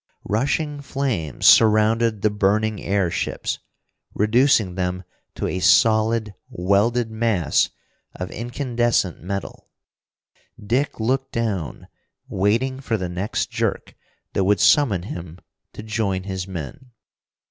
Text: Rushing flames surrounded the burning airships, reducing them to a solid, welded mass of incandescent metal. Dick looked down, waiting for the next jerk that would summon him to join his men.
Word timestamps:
Rushing 0.27 0.81
flames 0.81 1.45
surrounded 1.45 2.23
the 2.23 2.31
burning 2.31 2.81
airships, 2.81 3.59
reducing 4.15 4.73
them 4.73 5.03
to 5.35 5.45
a 5.45 5.59
solid, 5.59 6.33
welded 6.49 7.11
mass 7.11 7.69
of 8.15 8.31
incandescent 8.31 9.21
metal. 9.21 9.69
Dick 10.59 10.99
looked 10.99 11.31
down, 11.33 11.87
waiting 12.27 12.79
for 12.79 12.97
the 12.97 13.09
next 13.09 13.51
jerk 13.51 13.93
that 14.33 14.43
would 14.43 14.59
summon 14.59 15.03
him 15.03 15.37
to 15.73 15.83
join 15.83 16.23
his 16.23 16.47
men. 16.47 16.89